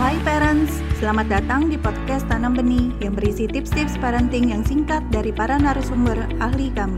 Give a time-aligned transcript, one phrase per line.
[0.00, 5.36] Hai parents, selamat datang di podcast Tanam Benih yang berisi tips-tips parenting yang singkat dari
[5.36, 6.96] para narasumber ahli kami.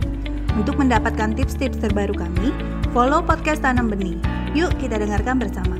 [0.54, 2.54] Untuk mendapatkan tips-tips terbaru kami,
[2.94, 4.14] follow podcast Tanam Benih.
[4.54, 5.74] Yuk kita dengarkan bersama.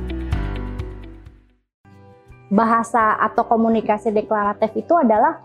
[2.51, 5.39] Bahasa atau komunikasi deklaratif itu adalah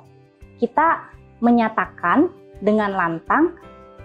[0.58, 1.06] kita
[1.38, 3.54] menyatakan dengan lantang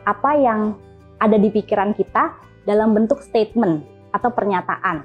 [0.05, 0.77] apa yang
[1.18, 2.29] ada di pikiran kita
[2.70, 3.82] dalam bentuk statement
[4.13, 5.02] atau pernyataan.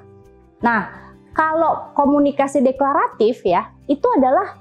[0.61, 4.59] Nah, kalau komunikasi deklaratif ya, itu adalah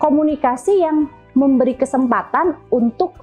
[0.00, 3.14] komunikasi yang memberi kesempatan untuk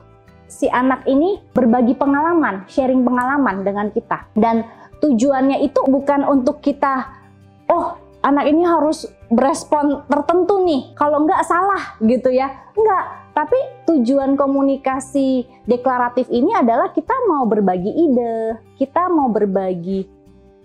[0.48, 4.30] si anak ini berbagi pengalaman, sharing pengalaman dengan kita.
[4.38, 4.64] Dan
[5.04, 7.12] tujuannya itu bukan untuk kita,
[7.68, 12.50] oh anak ini harus berespon tertentu nih, kalau enggak salah gitu ya.
[12.78, 13.06] Enggak,
[13.36, 20.17] tapi tujuan komunikasi deklaratif ini adalah kita mau berbagi ide, kita mau berbagi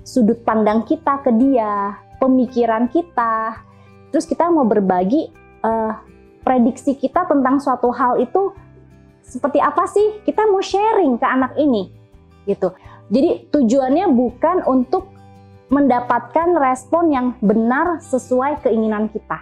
[0.02, 3.62] sudut pandang kita ke dia, pemikiran kita,
[4.10, 5.30] terus kita mau berbagi
[5.62, 5.94] uh,
[6.42, 8.54] prediksi kita tentang suatu hal itu
[9.22, 10.22] seperti apa sih?
[10.26, 11.90] Kita mau sharing ke anak ini,
[12.46, 12.74] gitu.
[13.12, 15.10] Jadi tujuannya bukan untuk
[15.72, 19.40] mendapatkan respon yang benar sesuai keinginan kita.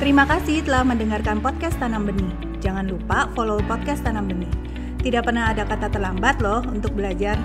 [0.00, 2.32] Terima kasih telah mendengarkan podcast Tanam Benih.
[2.64, 4.48] Jangan lupa follow podcast Tanam Benih.
[5.00, 7.40] Tidak pernah ada kata terlambat loh untuk belajar.